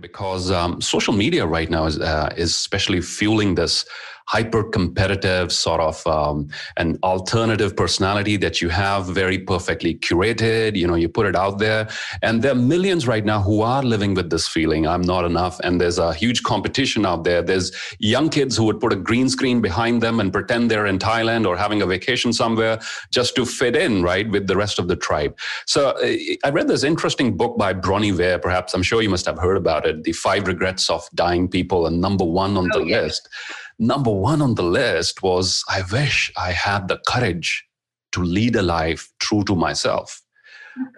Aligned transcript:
because 0.00 0.50
um, 0.50 0.80
social 0.80 1.14
media 1.14 1.46
right 1.46 1.70
now 1.70 1.86
is, 1.86 1.98
uh, 1.98 2.32
is 2.36 2.50
especially 2.50 3.00
fueling 3.00 3.54
this 3.54 3.84
hyper 4.26 4.64
competitive 4.64 5.52
sort 5.52 5.80
of 5.80 6.06
um, 6.06 6.48
an 6.76 6.98
alternative 7.02 7.76
personality 7.76 8.36
that 8.36 8.62
you 8.62 8.68
have 8.68 9.06
very 9.06 9.38
perfectly 9.38 9.94
curated 9.94 10.76
you 10.76 10.86
know 10.86 10.94
you 10.94 11.08
put 11.08 11.26
it 11.26 11.36
out 11.36 11.58
there. 11.58 11.88
And 12.22 12.42
there 12.42 12.52
are 12.52 12.56
millions 12.56 13.06
right 13.06 13.24
now 13.24 13.40
who 13.40 13.60
are 13.62 13.82
living 13.82 14.14
with 14.14 14.30
this 14.30 14.48
feeling 14.48 14.86
i'm 14.86 15.02
not 15.02 15.24
enough. 15.24 15.60
And 15.60 15.80
there's 15.80 15.98
a 15.98 16.14
huge 16.14 16.42
competition 16.42 17.04
out 17.06 17.24
there. 17.24 17.42
There's 17.42 17.72
young 17.98 18.28
kids 18.28 18.56
who 18.56 18.64
would 18.64 18.80
put 18.80 18.92
a 18.92 18.96
green 18.96 19.28
screen 19.28 19.60
behind 19.60 20.02
them 20.02 20.20
and 20.20 20.32
pretend 20.32 20.70
they're 20.70 20.86
in 20.86 20.98
thailand 20.98 21.46
or 21.46 21.56
having 21.56 21.82
a 21.82 21.86
vacation 21.86 22.32
somewhere 22.32 22.78
just 23.10 23.34
to 23.36 23.44
fit 23.44 23.76
in 23.76 24.02
right 24.02 24.28
with 24.30 24.46
the 24.46 24.56
rest 24.56 24.78
of 24.78 24.88
the 24.88 24.96
tribe. 24.96 25.36
So 25.66 25.90
uh, 25.90 26.16
i 26.44 26.50
read 26.50 26.68
this 26.68 26.84
interesting 26.84 27.36
book 27.36 27.58
by 27.58 27.72
bronnie 27.72 28.12
ware. 28.12 28.38
Perhaps 28.38 28.74
i'm 28.74 28.82
sure 28.82 29.02
you 29.02 29.10
must 29.10 29.26
have 29.26 29.38
heard 29.38 29.56
about 29.56 29.86
it 29.86 30.04
the 30.04 30.12
five 30.12 30.46
regrets 30.46 30.88
of 30.88 31.08
dying 31.14 31.48
people 31.48 31.86
and 31.86 32.00
number 32.00 32.24
one 32.24 32.56
on 32.56 32.68
oh, 32.72 32.78
the 32.78 32.86
yeah. 32.86 33.00
list 33.02 33.28
number 33.78 34.10
one 34.10 34.42
on 34.42 34.54
the 34.54 34.62
list 34.62 35.22
was 35.22 35.64
I 35.68 35.82
wish 35.90 36.32
I 36.36 36.52
had 36.52 36.88
the 36.88 37.00
courage 37.06 37.64
to 38.12 38.22
lead 38.22 38.56
a 38.56 38.62
life 38.62 39.12
true 39.18 39.44
to 39.44 39.54
myself. 39.54 40.20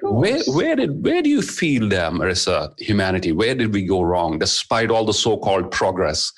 Where, 0.00 0.42
where 0.46 0.74
did 0.74 1.04
where 1.04 1.20
do 1.20 1.28
you 1.28 1.42
feel 1.42 1.88
there, 1.88 2.10
Marisa, 2.10 2.72
humanity? 2.80 3.32
Where 3.32 3.54
did 3.54 3.74
we 3.74 3.84
go 3.84 4.00
wrong, 4.00 4.38
despite 4.38 4.90
all 4.90 5.04
the 5.04 5.12
so-called 5.12 5.70
progress, 5.70 6.32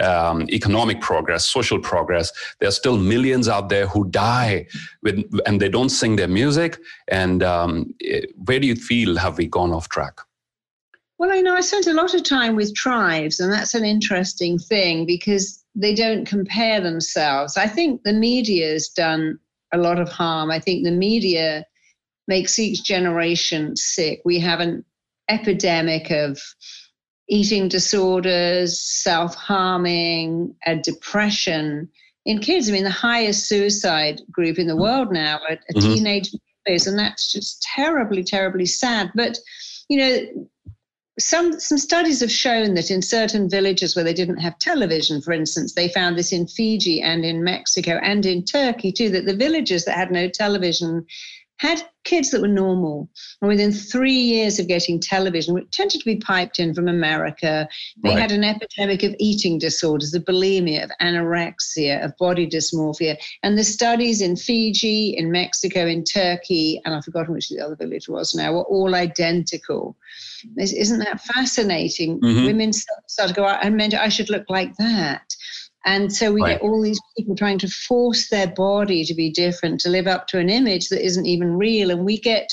um, 0.00 0.48
economic 0.50 1.00
progress, 1.00 1.44
social 1.44 1.80
progress? 1.80 2.30
There 2.60 2.68
are 2.68 2.72
still 2.72 2.96
millions 2.96 3.48
out 3.48 3.68
there 3.68 3.88
who 3.88 4.08
die 4.10 4.68
with, 5.02 5.24
and 5.44 5.60
they 5.60 5.68
don't 5.68 5.88
sing 5.88 6.14
their 6.14 6.28
music. 6.28 6.78
And 7.08 7.42
um, 7.42 7.92
eh, 8.04 8.26
where 8.44 8.60
do 8.60 8.66
you 8.68 8.76
feel 8.76 9.16
have 9.16 9.38
we 9.38 9.48
gone 9.48 9.72
off 9.72 9.88
track? 9.88 10.20
Well, 11.18 11.32
I 11.32 11.40
know 11.40 11.56
I 11.56 11.62
spent 11.62 11.88
a 11.88 11.94
lot 11.94 12.14
of 12.14 12.22
time 12.22 12.54
with 12.54 12.74
tribes, 12.76 13.40
and 13.40 13.52
that's 13.52 13.74
an 13.74 13.84
interesting 13.84 14.58
thing 14.58 15.04
because 15.04 15.63
they 15.74 15.94
don't 15.94 16.26
compare 16.26 16.80
themselves. 16.80 17.56
I 17.56 17.66
think 17.66 18.02
the 18.02 18.12
media 18.12 18.72
has 18.72 18.88
done 18.88 19.38
a 19.72 19.78
lot 19.78 19.98
of 19.98 20.08
harm. 20.08 20.50
I 20.50 20.60
think 20.60 20.84
the 20.84 20.90
media 20.90 21.64
makes 22.28 22.58
each 22.58 22.84
generation 22.84 23.76
sick. 23.76 24.20
We 24.24 24.38
have 24.40 24.60
an 24.60 24.84
epidemic 25.28 26.10
of 26.10 26.40
eating 27.28 27.68
disorders, 27.68 28.80
self 28.80 29.34
harming, 29.34 30.54
and 30.64 30.82
depression 30.82 31.88
in 32.24 32.38
kids. 32.40 32.68
I 32.68 32.72
mean, 32.72 32.84
the 32.84 32.90
highest 32.90 33.48
suicide 33.48 34.20
group 34.30 34.58
in 34.58 34.66
the 34.66 34.76
world 34.76 35.12
now 35.12 35.40
are, 35.48 35.52
are 35.52 35.58
mm-hmm. 35.74 35.80
teenage 35.80 36.30
boys, 36.66 36.86
and 36.86 36.98
that's 36.98 37.32
just 37.32 37.62
terribly, 37.74 38.22
terribly 38.22 38.66
sad. 38.66 39.10
But 39.14 39.38
you 39.88 39.98
know, 39.98 40.48
some 41.18 41.60
some 41.60 41.78
studies 41.78 42.20
have 42.20 42.30
shown 42.30 42.74
that 42.74 42.90
in 42.90 43.00
certain 43.00 43.48
villages 43.48 43.94
where 43.94 44.04
they 44.04 44.14
didn't 44.14 44.38
have 44.38 44.58
television, 44.58 45.20
for 45.20 45.32
instance, 45.32 45.74
they 45.74 45.88
found 45.88 46.18
this 46.18 46.32
in 46.32 46.46
Fiji 46.46 47.02
and 47.02 47.24
in 47.24 47.44
Mexico 47.44 48.00
and 48.02 48.26
in 48.26 48.44
Turkey 48.44 48.90
too, 48.90 49.10
that 49.10 49.24
the 49.24 49.36
villages 49.36 49.84
that 49.84 49.96
had 49.96 50.10
no 50.10 50.28
television 50.28 51.06
had 51.58 51.82
kids 52.04 52.30
that 52.30 52.40
were 52.40 52.48
normal. 52.48 53.08
And 53.40 53.48
within 53.48 53.72
three 53.72 54.12
years 54.12 54.58
of 54.58 54.68
getting 54.68 55.00
television, 55.00 55.54
which 55.54 55.70
tended 55.70 56.00
to 56.00 56.04
be 56.04 56.16
piped 56.16 56.58
in 56.58 56.74
from 56.74 56.88
America, 56.88 57.68
they 58.02 58.10
right. 58.10 58.18
had 58.18 58.32
an 58.32 58.44
epidemic 58.44 59.02
of 59.02 59.14
eating 59.18 59.58
disorders, 59.58 60.12
of 60.14 60.24
bulimia, 60.24 60.84
of 60.84 60.90
anorexia, 61.00 62.04
of 62.04 62.16
body 62.18 62.46
dysmorphia. 62.46 63.16
And 63.42 63.56
the 63.56 63.64
studies 63.64 64.20
in 64.20 64.36
Fiji, 64.36 65.16
in 65.16 65.30
Mexico, 65.30 65.86
in 65.86 66.04
Turkey, 66.04 66.80
and 66.84 66.94
I've 66.94 67.04
forgotten 67.04 67.34
which 67.34 67.48
the 67.48 67.60
other 67.60 67.76
village 67.76 68.08
was 68.08 68.34
now, 68.34 68.52
were 68.52 68.64
all 68.64 68.94
identical. 68.94 69.96
Isn't 70.58 70.98
that 70.98 71.22
fascinating? 71.22 72.20
Mm-hmm. 72.20 72.46
Women 72.46 72.72
start 72.72 73.28
to 73.28 73.34
go 73.34 73.46
out 73.46 73.64
and 73.64 73.76
meant 73.76 73.94
I 73.94 74.08
should 74.08 74.28
look 74.28 74.44
like 74.48 74.76
that. 74.76 75.34
And 75.84 76.12
so 76.12 76.32
we 76.32 76.40
right. 76.40 76.52
get 76.52 76.62
all 76.62 76.80
these 76.80 77.00
people 77.16 77.36
trying 77.36 77.58
to 77.58 77.68
force 77.68 78.28
their 78.28 78.46
body 78.46 79.04
to 79.04 79.14
be 79.14 79.30
different, 79.30 79.80
to 79.80 79.90
live 79.90 80.06
up 80.06 80.26
to 80.28 80.38
an 80.38 80.48
image 80.48 80.88
that 80.88 81.04
isn't 81.04 81.26
even 81.26 81.56
real. 81.56 81.90
And 81.90 82.04
we 82.04 82.18
get 82.18 82.48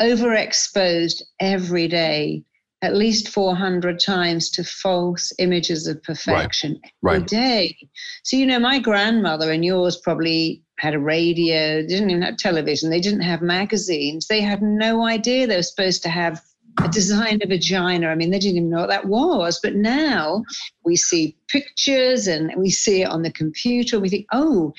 overexposed 0.00 1.22
every 1.40 1.86
day, 1.86 2.42
at 2.82 2.96
least 2.96 3.28
400 3.28 4.00
times, 4.00 4.50
to 4.50 4.64
false 4.64 5.32
images 5.38 5.86
of 5.86 6.02
perfection 6.02 6.80
right. 7.02 7.16
every 7.16 7.20
right. 7.20 7.28
day. 7.28 7.76
So, 8.24 8.36
you 8.36 8.46
know, 8.46 8.58
my 8.58 8.78
grandmother 8.80 9.52
and 9.52 9.64
yours 9.64 9.96
probably 9.96 10.62
had 10.78 10.94
a 10.94 10.98
radio, 10.98 11.82
didn't 11.82 12.10
even 12.10 12.22
have 12.22 12.36
television, 12.36 12.90
they 12.90 13.00
didn't 13.00 13.22
have 13.22 13.42
magazines, 13.42 14.26
they 14.28 14.40
had 14.40 14.62
no 14.62 15.04
idea 15.04 15.46
they 15.46 15.56
were 15.56 15.62
supposed 15.62 16.02
to 16.04 16.08
have 16.08 16.40
a 16.84 16.88
designer 16.88 17.46
vagina. 17.46 18.08
I 18.08 18.14
mean, 18.14 18.30
they 18.30 18.38
didn't 18.38 18.56
even 18.56 18.70
know 18.70 18.80
what 18.80 18.88
that 18.88 19.06
was. 19.06 19.60
But 19.62 19.74
now 19.74 20.44
we 20.84 20.96
see 20.96 21.36
pictures 21.48 22.26
and 22.26 22.52
we 22.56 22.70
see 22.70 23.02
it 23.02 23.08
on 23.08 23.22
the 23.22 23.32
computer. 23.32 23.96
And 23.96 24.02
we 24.02 24.08
think, 24.08 24.26
oh, 24.32 24.72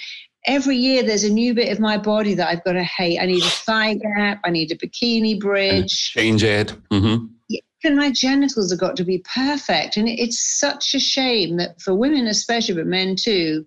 every 0.45 0.75
year 0.75 1.03
there's 1.03 1.23
a 1.23 1.31
new 1.31 1.53
bit 1.53 1.71
of 1.71 1.79
my 1.79 1.97
body 1.97 2.33
that 2.35 2.47
I've 2.47 2.63
got 2.63 2.73
to 2.73 2.83
hate. 2.83 3.19
I 3.19 3.25
need 3.25 3.43
a 3.43 3.49
thigh 3.49 3.95
gap. 3.95 4.39
I 4.43 4.49
need 4.49 4.71
a 4.71 4.75
bikini 4.75 5.39
bridge. 5.39 6.11
Change 6.11 6.43
it. 6.43 6.73
Mm-hmm. 6.91 7.25
Even 7.83 7.97
my 7.97 8.11
genitals 8.11 8.71
have 8.71 8.79
got 8.79 8.97
to 8.97 9.05
be 9.05 9.23
perfect. 9.33 9.95
And 9.95 10.07
it's 10.09 10.59
such 10.59 10.93
a 10.93 10.99
shame 10.99 11.57
that 11.57 11.81
for 11.81 11.95
women, 11.95 12.27
especially, 12.27 12.75
but 12.75 12.87
men 12.87 13.15
too, 13.15 13.65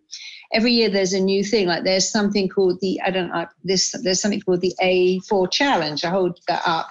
every 0.53 0.73
year 0.73 0.91
there's 0.91 1.15
a 1.15 1.21
new 1.21 1.43
thing. 1.43 1.67
Like 1.67 1.85
there's 1.85 2.11
something 2.11 2.49
called 2.49 2.79
the, 2.81 3.01
I 3.01 3.11
don't 3.11 3.29
know, 3.29 3.47
this, 3.65 3.95
there's 4.03 4.21
something 4.21 4.43
called 4.43 4.61
the 4.61 4.75
A4 4.83 5.51
challenge. 5.51 6.05
I 6.05 6.11
hold 6.11 6.39
that 6.47 6.63
up 6.67 6.91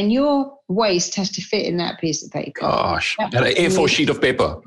and 0.00 0.10
your 0.10 0.58
waist 0.68 1.14
has 1.14 1.30
to 1.30 1.42
fit 1.42 1.66
in 1.66 1.76
that 1.76 2.00
piece 2.00 2.24
of 2.24 2.32
paper. 2.32 2.62
Gosh, 2.62 3.16
an 3.18 3.30
A4 3.30 3.86
sheet 3.86 4.08
of 4.08 4.20
paper. 4.20 4.60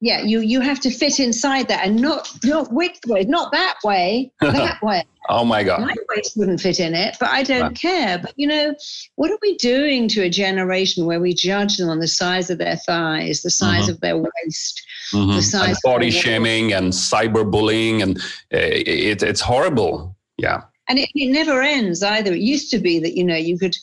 Yeah, 0.00 0.20
you 0.20 0.40
you 0.40 0.60
have 0.60 0.80
to 0.80 0.90
fit 0.90 1.18
inside 1.18 1.68
that, 1.68 1.86
and 1.86 1.96
not 1.96 2.28
not 2.44 2.70
which 2.70 2.98
way, 3.06 3.24
not 3.24 3.50
that 3.52 3.76
way, 3.82 4.30
that 4.40 4.82
way. 4.82 5.02
oh 5.30 5.46
my 5.46 5.64
God, 5.64 5.80
my 5.80 5.94
waist 6.14 6.36
wouldn't 6.36 6.60
fit 6.60 6.78
in 6.78 6.94
it, 6.94 7.16
but 7.18 7.30
I 7.30 7.42
don't 7.42 7.74
care. 7.74 8.18
But 8.18 8.34
you 8.36 8.46
know, 8.46 8.74
what 9.14 9.30
are 9.30 9.38
we 9.40 9.56
doing 9.56 10.06
to 10.08 10.20
a 10.20 10.28
generation 10.28 11.06
where 11.06 11.20
we 11.20 11.32
judge 11.32 11.78
them 11.78 11.88
on 11.88 12.00
the 12.00 12.08
size 12.08 12.50
of 12.50 12.58
their 12.58 12.76
thighs, 12.76 13.40
the 13.40 13.50
size 13.50 13.84
mm-hmm. 13.84 13.92
of 13.92 14.00
their 14.00 14.18
waist, 14.18 14.82
mm-hmm. 15.14 15.36
the 15.36 15.42
size 15.42 15.68
and 15.68 15.92
body 15.92 16.10
shaming 16.10 16.74
and 16.74 16.92
cyberbullying, 16.92 18.02
and 18.02 18.18
uh, 18.52 18.58
it, 18.60 19.22
it's 19.22 19.40
horrible. 19.40 20.14
Yeah, 20.36 20.64
and 20.90 20.98
it, 20.98 21.08
it 21.14 21.30
never 21.30 21.62
ends 21.62 22.02
either. 22.02 22.34
It 22.34 22.40
used 22.40 22.70
to 22.72 22.78
be 22.78 22.98
that 22.98 23.16
you 23.16 23.24
know 23.24 23.36
you 23.36 23.58
could 23.58 23.76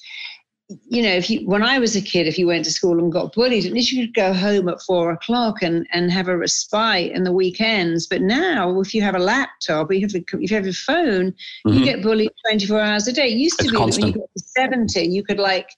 you 0.88 1.02
know, 1.02 1.14
if 1.14 1.30
you 1.30 1.48
when 1.48 1.64
I 1.64 1.80
was 1.80 1.96
a 1.96 2.02
kid, 2.02 2.28
if 2.28 2.38
you 2.38 2.48
went 2.48 2.66
to 2.66 2.72
school 2.72 3.00
and 3.00 3.12
got 3.12 3.34
bullied, 3.34 3.66
at 3.66 3.74
least 3.74 3.92
you 3.92 4.06
could 4.06 4.16
go 4.16 4.34
home 4.34 4.70
at 4.70 4.82
four 4.82 5.12
o'clock 5.12 5.62
and, 5.62 5.88
and 5.92 6.12
have 6.12 6.28
a 6.28 6.38
respite 6.38 7.12
in 7.12 7.24
the 7.24 7.32
weekends. 7.32 8.08
But 8.08 8.22
now, 8.22 8.80
if 8.80 8.94
you 8.94 9.02
have 9.02 9.16
a 9.16 9.20
laptop, 9.20 9.92
you 9.92 10.02
have 10.02 10.16
a, 10.16 10.24
if 10.40 10.52
you 10.52 10.58
have 10.58 10.68
a 10.68 10.74
phone, 10.74 11.31
mm-hmm. 11.31 11.70
you 11.70 11.86
get 11.86 12.02
bullied 12.02 12.31
twenty 12.46 12.66
four 12.66 12.80
hours 12.80 13.08
a 13.08 13.14
day. 13.14 13.31
It 13.31 13.38
used 13.38 13.60
to 13.60 13.66
it's 13.66 13.72
be 13.72 13.78
constant. 13.78 14.04
when 14.06 14.14
you 14.14 14.20
got 14.20 14.30
to 14.38 14.44
seventy, 14.44 15.08
you 15.08 15.24
could 15.24 15.40
like 15.40 15.70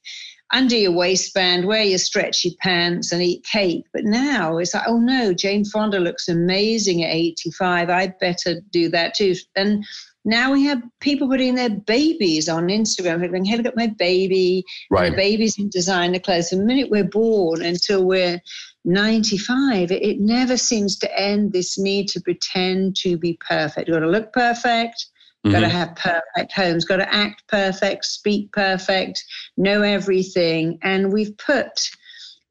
under 0.52 0.76
your 0.76 0.92
waistband, 0.92 1.66
wear 1.66 1.84
your 1.84 1.98
stretchy 1.98 2.56
pants, 2.62 3.12
and 3.12 3.22
eat 3.22 3.44
cake. 3.44 3.86
But 3.92 4.04
now 4.04 4.58
it's 4.58 4.74
like, 4.74 4.84
oh 4.88 5.00
no, 5.00 5.34
Jane 5.34 5.66
Fonda 5.66 6.00
looks 6.00 6.28
amazing 6.28 7.04
at 7.04 7.12
eighty 7.12 7.52
five. 7.52 7.90
I'd 7.90 8.20
better 8.20 8.62
do 8.72 8.90
that 8.90 9.16
too. 9.16 9.36
And 9.56 9.84
now 10.26 10.52
we 10.52 10.64
have 10.66 10.82
people 11.00 11.28
putting 11.28 11.56
their 11.56 11.70
babies 11.70 12.48
on 12.48 12.68
Instagram, 12.68 13.20
going, 13.30 13.46
hey, 13.46 13.58
look 13.58 13.66
at 13.66 13.76
my 13.76 13.88
baby. 13.88 14.64
Right. 14.90 15.12
The 15.12 15.18
baby's 15.18 15.58
in 15.60 15.70
designer 15.70 16.20
clothes. 16.20 16.50
The 16.50 16.58
minute 16.58 16.90
we're 16.90 17.04
born 17.04 17.62
until 17.62 18.06
we're 18.06 18.42
95, 18.86 19.92
it, 19.92 20.20
never 20.20 20.58
seems 20.58 20.98
to 21.00 21.20
end 21.20 21.52
this 21.52 21.78
need 21.78 22.08
to 22.10 22.22
pretend 22.22 22.96
to 22.98 23.18
be 23.18 23.38
perfect. 23.48 23.88
You've 23.88 23.96
got 23.96 24.02
to 24.02 24.12
look 24.12 24.32
perfect. 24.34 25.08
Mm-hmm. 25.46 25.52
Got 25.52 25.60
to 25.60 25.70
have 25.70 25.96
perfect 25.98 26.54
homes, 26.54 26.86
got 26.86 26.98
to 26.98 27.14
act 27.14 27.44
perfect, 27.50 28.06
speak 28.06 28.50
perfect, 28.54 29.22
know 29.58 29.82
everything. 29.82 30.80
And 30.84 31.12
we've 31.12 31.38
put 31.38 31.90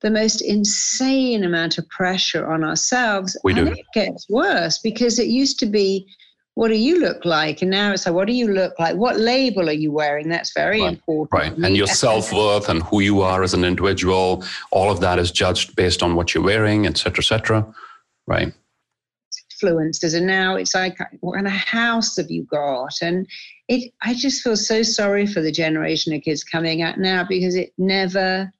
the 0.02 0.10
most 0.10 0.42
insane 0.42 1.44
amount 1.44 1.78
of 1.78 1.88
pressure 1.88 2.46
on 2.46 2.64
ourselves. 2.64 3.34
We 3.44 3.54
do. 3.54 3.66
And 3.66 3.78
it 3.78 3.86
gets 3.94 4.28
worse 4.28 4.78
because 4.78 5.18
it 5.18 5.28
used 5.28 5.58
to 5.60 5.66
be 5.66 6.06
what 6.54 6.68
do 6.68 6.74
you 6.74 7.00
look 7.00 7.24
like? 7.24 7.62
And 7.62 7.70
now 7.70 7.92
it's 7.92 8.06
like, 8.06 8.14
what 8.14 8.26
do 8.26 8.34
you 8.34 8.48
look 8.48 8.78
like? 8.78 8.96
What 8.96 9.18
label 9.18 9.68
are 9.68 9.72
you 9.72 9.90
wearing? 9.90 10.28
That's 10.28 10.52
very 10.52 10.82
right. 10.82 10.92
important. 10.92 11.32
Right. 11.58 11.66
And 11.66 11.76
your 11.76 11.86
self 12.04 12.32
worth 12.32 12.68
and 12.68 12.82
who 12.82 13.00
you 13.00 13.22
are 13.22 13.42
as 13.42 13.54
an 13.54 13.64
individual, 13.64 14.44
all 14.70 14.90
of 14.90 15.00
that 15.00 15.18
is 15.18 15.30
judged 15.30 15.74
based 15.76 16.02
on 16.02 16.14
what 16.14 16.34
you're 16.34 16.44
wearing, 16.44 16.86
et 16.86 16.98
cetera, 16.98 17.22
et 17.22 17.26
cetera. 17.26 17.74
Right. 18.26 18.52
Influences. 19.62 20.12
And 20.14 20.26
now 20.26 20.56
it's 20.56 20.74
like, 20.74 20.98
what 21.20 21.36
kind 21.36 21.46
of 21.46 21.52
house 21.52 22.16
have 22.16 22.30
you 22.30 22.44
got? 22.44 22.92
And 23.00 23.26
it, 23.68 23.92
I 24.02 24.12
just 24.12 24.42
feel 24.42 24.56
so 24.56 24.82
sorry 24.82 25.26
for 25.26 25.40
the 25.40 25.52
generation 25.52 26.12
of 26.12 26.22
kids 26.22 26.44
coming 26.44 26.82
out 26.82 26.98
now 26.98 27.24
because 27.26 27.54
it 27.54 27.72
never 27.78 28.52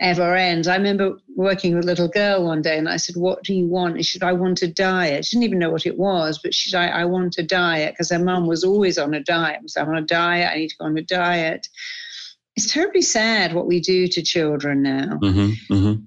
ever 0.00 0.34
ends. 0.34 0.66
I 0.66 0.76
remember 0.76 1.16
working 1.36 1.74
with 1.74 1.84
a 1.84 1.86
little 1.86 2.08
girl 2.08 2.44
one 2.44 2.62
day 2.62 2.78
and 2.78 2.88
I 2.88 2.96
said, 2.96 3.16
What 3.16 3.44
do 3.44 3.54
you 3.54 3.66
want? 3.66 4.04
She 4.04 4.18
said, 4.18 4.26
I 4.26 4.32
want 4.32 4.62
a 4.62 4.68
diet. 4.68 5.24
She 5.24 5.36
didn't 5.36 5.44
even 5.44 5.58
know 5.58 5.70
what 5.70 5.86
it 5.86 5.98
was, 5.98 6.40
but 6.42 6.54
she 6.54 6.70
said, 6.70 6.90
I, 6.90 7.02
I 7.02 7.04
want 7.04 7.38
a 7.38 7.42
diet 7.42 7.94
because 7.94 8.10
her 8.10 8.18
mum 8.18 8.46
was 8.46 8.64
always 8.64 8.98
on 8.98 9.14
a 9.14 9.22
diet. 9.22 9.60
So 9.70 9.80
I'm 9.80 9.88
on 9.90 9.96
a 9.96 10.02
diet, 10.02 10.50
I 10.50 10.56
need 10.56 10.68
to 10.68 10.76
go 10.78 10.86
on 10.86 10.96
a 10.96 11.02
diet. 11.02 11.68
It's 12.56 12.72
terribly 12.72 13.02
sad 13.02 13.54
what 13.54 13.66
we 13.66 13.80
do 13.80 14.08
to 14.08 14.22
children 14.22 14.82
now. 14.82 15.18
Mm-hmm, 15.22 15.74
mm-hmm. 15.74 16.04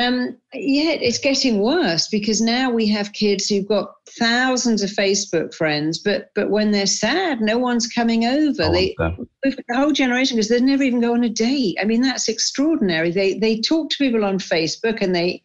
Um, 0.00 0.36
yeah, 0.54 0.92
it's 0.92 1.18
getting 1.18 1.60
worse 1.60 2.08
because 2.08 2.40
now 2.40 2.70
we 2.70 2.86
have 2.88 3.12
kids 3.12 3.48
who've 3.48 3.68
got 3.68 3.92
thousands 4.18 4.82
of 4.82 4.90
Facebook 4.90 5.54
friends, 5.54 5.98
but 5.98 6.30
but 6.34 6.50
when 6.50 6.70
they're 6.70 6.86
sad, 6.86 7.40
no 7.40 7.58
one's 7.58 7.86
coming 7.86 8.24
over. 8.24 8.70
They 8.70 8.94
the 8.98 9.62
whole 9.74 9.92
generation 9.92 10.36
because 10.36 10.48
they 10.48 10.60
never 10.60 10.82
even 10.82 11.00
go 11.00 11.12
on 11.12 11.24
a 11.24 11.28
date. 11.28 11.76
I 11.80 11.84
mean, 11.84 12.00
that's 12.00 12.28
extraordinary. 12.28 13.10
They 13.10 13.34
they 13.38 13.60
talk 13.60 13.90
to 13.90 13.96
people 13.98 14.24
on 14.24 14.38
Facebook 14.38 15.02
and 15.02 15.14
they 15.14 15.42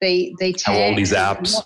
they 0.00 0.34
they 0.40 0.54
have 0.64 0.76
all 0.76 0.94
these 0.94 1.12
apps 1.12 1.60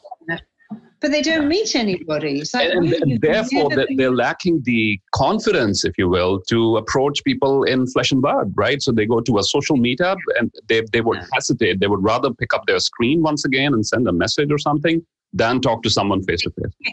but 1.06 1.12
they 1.12 1.22
don't 1.22 1.46
meet 1.46 1.76
anybody. 1.76 2.44
So 2.44 2.58
and, 2.58 2.92
and 2.92 3.20
therefore, 3.20 3.70
they're, 3.70 3.86
they're 3.96 4.14
lacking 4.14 4.62
the 4.64 5.00
confidence, 5.14 5.84
if 5.84 5.96
you 5.96 6.08
will, 6.08 6.40
to 6.48 6.78
approach 6.78 7.22
people 7.22 7.62
in 7.62 7.86
flesh 7.86 8.10
and 8.10 8.20
blood, 8.20 8.52
right? 8.56 8.82
So 8.82 8.90
they 8.90 9.06
go 9.06 9.20
to 9.20 9.38
a 9.38 9.44
social 9.44 9.76
meetup 9.76 10.16
and 10.36 10.50
they, 10.68 10.82
they 10.92 11.02
would 11.02 11.18
yeah. 11.18 11.26
hesitate. 11.32 11.78
They 11.78 11.86
would 11.86 12.02
rather 12.02 12.34
pick 12.34 12.52
up 12.52 12.66
their 12.66 12.80
screen 12.80 13.22
once 13.22 13.44
again 13.44 13.72
and 13.72 13.86
send 13.86 14.08
a 14.08 14.12
message 14.12 14.50
or 14.50 14.58
something 14.58 15.00
than 15.32 15.60
talk 15.60 15.84
to 15.84 15.90
someone 15.90 16.24
face 16.24 16.42
to 16.42 16.50
face. 16.50 16.92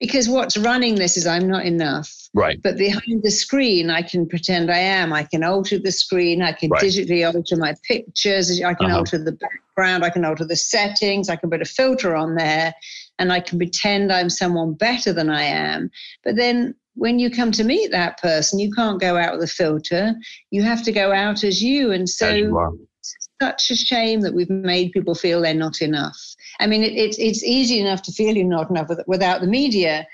Because 0.00 0.30
what's 0.30 0.56
running 0.56 0.94
this 0.94 1.18
is 1.18 1.26
I'm 1.26 1.46
not 1.46 1.66
enough. 1.66 2.10
Right. 2.32 2.58
But 2.62 2.78
behind 2.78 3.22
the 3.22 3.30
screen, 3.30 3.90
I 3.90 4.00
can 4.00 4.26
pretend 4.26 4.70
I 4.70 4.78
am. 4.78 5.12
I 5.12 5.24
can 5.24 5.44
alter 5.44 5.78
the 5.78 5.92
screen. 5.92 6.40
I 6.40 6.52
can 6.52 6.70
right. 6.70 6.82
digitally 6.82 7.26
alter 7.26 7.56
my 7.56 7.74
pictures. 7.86 8.62
I 8.62 8.72
can 8.72 8.86
uh-huh. 8.86 8.96
alter 8.96 9.18
the 9.22 9.32
background. 9.32 10.06
I 10.06 10.08
can 10.08 10.24
alter 10.24 10.46
the 10.46 10.56
settings. 10.56 11.28
I 11.28 11.36
can 11.36 11.50
put 11.50 11.60
a 11.60 11.66
filter 11.66 12.16
on 12.16 12.34
there 12.34 12.74
and 13.18 13.32
I 13.32 13.40
can 13.40 13.58
pretend 13.58 14.12
I'm 14.12 14.30
someone 14.30 14.74
better 14.74 15.12
than 15.12 15.30
I 15.30 15.42
am. 15.42 15.90
But 16.24 16.36
then 16.36 16.74
when 16.94 17.18
you 17.18 17.30
come 17.30 17.52
to 17.52 17.64
meet 17.64 17.90
that 17.90 18.20
person, 18.20 18.58
you 18.58 18.72
can't 18.72 19.00
go 19.00 19.16
out 19.16 19.34
with 19.34 19.42
a 19.42 19.52
filter. 19.52 20.14
You 20.50 20.62
have 20.62 20.82
to 20.84 20.92
go 20.92 21.12
out 21.12 21.44
as 21.44 21.62
you. 21.62 21.92
And 21.92 22.08
so 22.08 22.78
it's 23.00 23.28
such 23.40 23.70
a 23.70 23.76
shame 23.76 24.20
that 24.20 24.34
we've 24.34 24.50
made 24.50 24.92
people 24.92 25.14
feel 25.14 25.40
they're 25.40 25.54
not 25.54 25.80
enough. 25.80 26.18
I 26.60 26.66
mean, 26.66 26.82
it, 26.82 26.92
it, 26.92 27.18
it's 27.18 27.42
easy 27.42 27.80
enough 27.80 28.02
to 28.02 28.12
feel 28.12 28.36
you're 28.36 28.46
not 28.46 28.70
enough 28.70 28.90
without 29.06 29.40
the 29.40 29.46
media, 29.46 30.06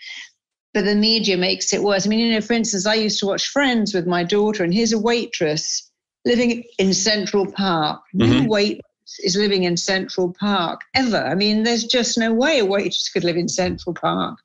but 0.72 0.84
the 0.84 0.94
media 0.94 1.36
makes 1.36 1.72
it 1.72 1.82
worse. 1.82 2.06
I 2.06 2.08
mean, 2.08 2.20
you 2.20 2.32
know, 2.32 2.40
for 2.40 2.52
instance, 2.52 2.86
I 2.86 2.94
used 2.94 3.18
to 3.20 3.26
watch 3.26 3.48
Friends 3.48 3.92
with 3.94 4.06
my 4.06 4.22
daughter, 4.22 4.62
and 4.64 4.72
here's 4.72 4.92
a 4.92 4.98
waitress 4.98 5.90
living 6.24 6.64
in 6.78 6.92
Central 6.94 7.50
Park. 7.50 8.00
Mm-hmm. 8.14 8.44
No 8.44 8.48
wait 8.48 8.80
is 9.20 9.36
living 9.36 9.64
in 9.64 9.76
Central 9.76 10.32
Park 10.32 10.80
ever. 10.94 11.18
I 11.18 11.34
mean, 11.34 11.62
there's 11.62 11.84
just 11.84 12.18
no 12.18 12.32
way 12.32 12.58
a 12.58 12.64
waitress 12.64 13.08
could 13.08 13.24
live 13.24 13.36
in 13.36 13.48
Central 13.48 13.94
Park. 13.94 14.38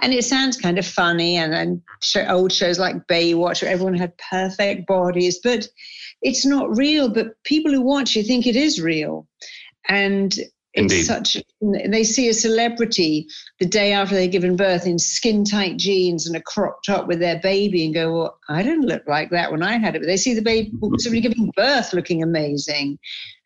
And 0.00 0.12
it 0.12 0.24
sounds 0.24 0.56
kind 0.56 0.78
of 0.78 0.86
funny, 0.86 1.36
and 1.36 1.52
then 1.52 1.82
show, 2.02 2.24
old 2.26 2.52
shows 2.52 2.78
like 2.78 3.06
Baywatch, 3.06 3.62
where 3.62 3.70
everyone 3.70 3.94
had 3.94 4.16
perfect 4.30 4.86
bodies, 4.86 5.38
but 5.42 5.68
it's 6.22 6.44
not 6.44 6.76
real. 6.76 7.08
But 7.08 7.42
people 7.44 7.72
who 7.72 7.82
watch 7.82 8.16
you 8.16 8.22
think 8.22 8.46
it 8.46 8.56
is 8.56 8.80
real. 8.80 9.26
And 9.88 10.34
it's 10.74 10.92
Indeed. 10.92 11.04
such 11.04 11.36
they 11.88 12.04
see 12.04 12.28
a 12.28 12.34
celebrity 12.34 13.26
the 13.58 13.66
day 13.66 13.92
after 13.92 14.14
they're 14.14 14.28
given 14.28 14.54
birth 14.54 14.86
in 14.86 15.00
skin 15.00 15.44
tight 15.44 15.76
jeans 15.78 16.28
and 16.28 16.36
a 16.36 16.42
crop 16.42 16.84
top 16.84 17.08
with 17.08 17.18
their 17.18 17.40
baby 17.40 17.84
and 17.84 17.94
go 17.94 18.12
well 18.12 18.38
i 18.48 18.62
didn't 18.62 18.86
look 18.86 19.02
like 19.08 19.30
that 19.30 19.50
when 19.50 19.64
i 19.64 19.76
had 19.78 19.96
it. 19.96 20.00
But 20.00 20.06
they 20.06 20.16
see 20.16 20.32
the 20.32 20.42
baby 20.42 20.70
somebody 20.98 21.20
giving 21.20 21.50
birth 21.56 21.92
looking 21.92 22.22
amazing. 22.22 22.98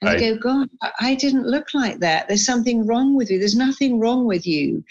And 0.02 0.10
I, 0.10 0.16
they 0.16 0.36
go 0.36 0.36
god 0.36 0.68
i 1.00 1.14
didn't 1.14 1.46
look 1.46 1.72
like 1.72 2.00
that. 2.00 2.28
There's 2.28 2.44
something 2.44 2.86
wrong 2.86 3.14
with 3.14 3.30
you. 3.30 3.38
There's 3.38 3.56
nothing 3.56 4.00
wrong 4.00 4.26
with 4.26 4.46
you. 4.46 4.84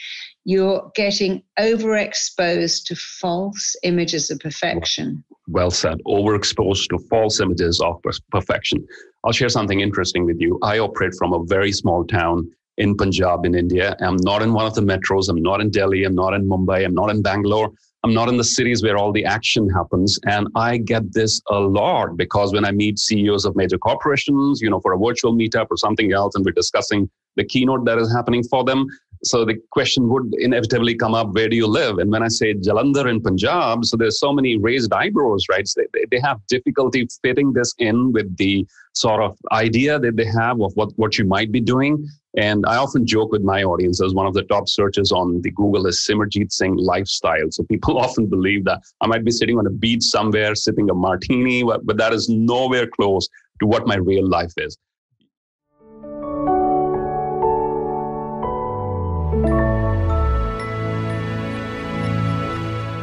You're 0.44 0.92
getting 0.96 1.44
overexposed 1.60 2.86
to 2.86 2.96
false 2.96 3.76
images 3.84 4.32
of 4.32 4.40
perfection 4.40 5.24
well 5.48 5.72
said 5.72 5.98
overexposed 6.08 6.88
to 6.90 6.98
false 7.10 7.40
images 7.40 7.80
of 7.82 8.02
perfection 8.32 8.86
I'll 9.24 9.32
share 9.32 9.50
something 9.50 9.80
interesting 9.80 10.26
with 10.26 10.40
you. 10.40 10.60
I 10.62 10.80
operate 10.80 11.14
from 11.18 11.34
a 11.34 11.44
very 11.46 11.72
small 11.72 12.04
town 12.06 12.50
in 12.78 12.96
Punjab 12.98 13.46
in 13.46 13.56
India. 13.56 13.96
I'm 14.02 14.18
not 14.18 14.42
in 14.42 14.54
one 14.54 14.66
of 14.66 14.76
the 14.76 14.82
metros. 14.82 15.30
I'm 15.30 15.42
not 15.42 15.62
in 15.62 15.70
Delhi. 15.70 16.04
I'm 16.04 16.16
not 16.16 16.34
in 16.34 16.48
Mumbai. 16.48 16.84
I'm 16.84 16.94
not 16.94 17.10
in 17.10 17.22
Bangalore. 17.22 17.72
I'm 18.04 18.14
not 18.14 18.28
in 18.28 18.36
the 18.36 18.44
cities 18.44 18.84
where 18.84 18.98
all 18.98 19.14
the 19.14 19.24
action 19.24 19.70
happens. 19.70 20.20
And 20.26 20.50
I 20.56 20.76
get 20.78 21.14
this 21.14 21.42
a 21.50 21.58
lot 21.58 22.18
because 22.18 22.52
when 22.52 22.66
I 22.66 22.72
meet 22.72 23.00
CEOs 23.00 23.46
of 23.46 23.56
major 23.56 23.78
corporations, 23.78 24.60
you 24.62 24.70
know, 24.70 24.82
for 24.82 24.92
a 24.92 25.00
virtual 25.00 25.34
meetup 25.34 25.68
or 25.70 25.78
something 25.78 26.12
else, 26.12 26.36
and 26.36 26.44
we're 26.44 26.52
discussing 26.52 27.10
the 27.38 27.46
keynote 27.46 27.86
that 27.86 27.98
is 27.98 28.12
happening 28.12 28.44
for 28.44 28.66
them, 28.66 28.88
so 29.24 29.46
the 29.46 29.56
question 29.72 30.10
would 30.10 30.34
inevitably 30.40 30.96
come 30.96 31.16
up 31.16 31.34
where 31.34 31.48
do 31.48 31.56
you 31.56 31.68
live? 31.68 31.98
And 32.00 32.12
when 32.12 32.24
i 32.24 32.28
say 32.28 32.54
jalandhar 32.54 33.10
in 33.10 33.22
punjab 33.22 33.86
so 33.86 33.98
there's 33.98 34.20
so 34.20 34.34
many 34.34 34.58
raised 34.58 34.92
eyebrows 34.94 35.46
right? 35.50 35.68
So 35.68 35.82
they, 35.94 36.06
they 36.12 36.20
have 36.20 36.40
difficulty 36.48 37.08
fitting 37.22 37.54
this 37.54 37.74
in 37.78 38.12
with 38.12 38.36
the 38.38 38.68
sort 38.94 39.22
of 39.22 39.38
idea 39.52 40.00
that 40.00 40.16
they 40.18 40.26
have 40.26 40.62
of 40.62 40.72
what, 40.76 40.92
what 40.98 41.18
you 41.18 41.26
might 41.26 41.52
be 41.52 41.62
doing. 41.62 42.06
And 42.38 42.66
i 42.66 42.78
often 42.78 43.06
joke 43.06 43.32
with 43.32 43.44
my 43.44 43.64
audience 43.64 44.02
as 44.02 44.14
one 44.14 44.28
of 44.28 44.34
the 44.34 44.44
top 44.44 44.68
searches 44.68 45.12
on 45.12 45.42
the 45.42 45.52
google 45.52 45.88
is 45.88 46.06
simerjeet 46.08 46.52
singh 46.52 46.76
lifestyle. 46.76 47.50
So 47.52 47.64
people 47.64 47.98
often 48.06 48.28
believe 48.28 48.66
that 48.66 48.82
i 49.02 49.08
might 49.08 49.24
be 49.24 49.32
sitting 49.32 49.58
on 49.58 49.68
a 49.68 49.76
beach 49.86 50.04
somewhere 50.04 50.56
sipping 50.56 50.90
a 50.90 50.94
martini 50.94 51.64
but, 51.64 51.86
but 51.86 51.98
that 51.98 52.14
is 52.14 52.30
nowhere 52.30 52.88
close 52.88 53.28
to 53.60 53.68
what 53.68 53.88
my 53.88 53.96
real 53.96 54.28
life 54.28 54.54
is 54.58 54.78